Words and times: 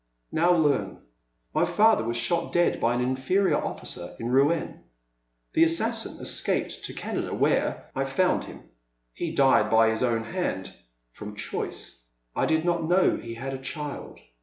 Now 0.31 0.51
leam. 0.57 1.03
My 1.53 1.63
father 1.63 2.03
was 2.03 2.17
shot 2.17 2.51
dead 2.51 2.81
by 2.81 2.95
an 2.95 3.01
inferior 3.01 3.57
oflScer 3.57 4.19
in 4.19 4.31
Rouen. 4.31 4.81
The 5.53 5.63
assassin 5.63 6.19
escaped 6.19 6.83
to 6.85 6.93
Canada 6.95 7.35
where— 7.35 7.85
I 7.95 8.05
found 8.05 8.45
him. 8.45 8.63
He 9.13 9.29
died 9.31 9.69
by 9.69 9.89
his 9.91 10.01
own 10.01 10.23
hand— 10.23 10.73
from 11.13 11.35
choice. 11.35 12.01
I 12.35 12.47
did 12.47 12.65
not 12.65 12.83
know 12.83 13.15
he 13.17 13.35
had 13.35 13.53
a 13.53 13.59
child." 13.59 14.19